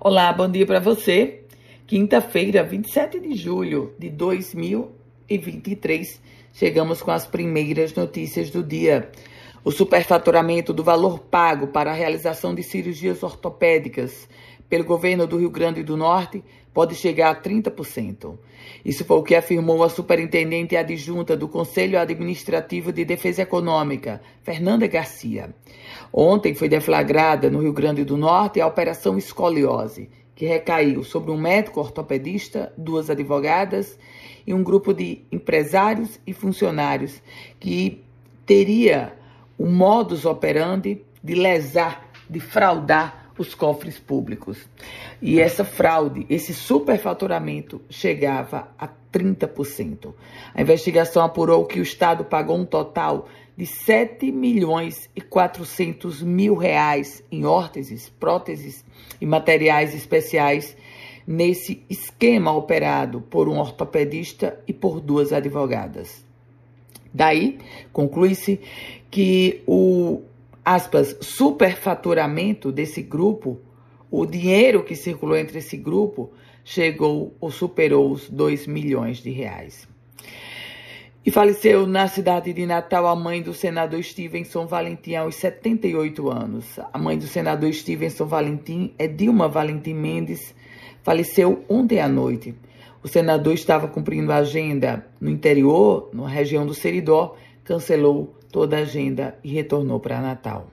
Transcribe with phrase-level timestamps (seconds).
[0.00, 1.40] Olá, bom dia para você.
[1.84, 9.10] Quinta-feira, 27 de julho de 2023, chegamos com as primeiras notícias do dia.
[9.64, 14.28] O superfaturamento do valor pago para a realização de cirurgias ortopédicas
[14.68, 18.38] pelo governo do Rio Grande do Norte pode chegar a 30%.
[18.84, 24.86] Isso foi o que afirmou a superintendente adjunta do Conselho Administrativo de Defesa Econômica, Fernanda
[24.86, 25.54] Garcia.
[26.12, 31.36] Ontem foi deflagrada no Rio Grande do Norte a Operação Escoliose, que recaiu sobre um
[31.36, 33.98] médico ortopedista, duas advogadas
[34.46, 37.20] e um grupo de empresários e funcionários
[37.58, 38.04] que
[38.46, 39.14] teria
[39.58, 44.58] o modus operandi de lesar, de fraudar os cofres públicos.
[45.22, 50.12] E essa fraude, esse superfaturamento chegava a 30%.
[50.54, 56.54] A investigação apurou que o Estado pagou um total de 7 milhões e 400 mil
[56.54, 58.84] reais em órteses, próteses
[59.20, 60.76] e materiais especiais
[61.26, 66.24] nesse esquema operado por um ortopedista e por duas advogadas.
[67.12, 67.58] Daí,
[67.92, 68.60] conclui-se
[69.10, 70.22] que o
[70.74, 73.58] aspas, superfaturamento desse grupo,
[74.10, 76.30] o dinheiro que circulou entre esse grupo
[76.62, 79.88] chegou ou superou os 2 milhões de reais.
[81.24, 86.78] E faleceu na cidade de Natal a mãe do senador Stevenson Valentim aos 78 anos.
[86.92, 90.54] A mãe do senador Stevenson Valentim é Dilma Valentim Mendes,
[91.02, 92.54] faleceu ontem à noite.
[93.02, 98.80] O senador estava cumprindo a agenda no interior, na região do Seridó, cancelou toda a
[98.80, 100.68] agenda e retornou para Natal.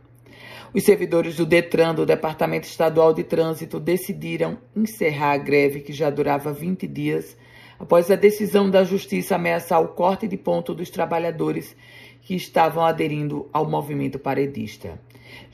[0.73, 6.09] Os servidores do Detran, do Departamento Estadual de Trânsito, decidiram encerrar a greve que já
[6.09, 7.37] durava 20 dias
[7.79, 11.75] após a decisão da Justiça ameaçar o corte de ponto dos trabalhadores
[12.21, 14.99] que estavam aderindo ao movimento paredista.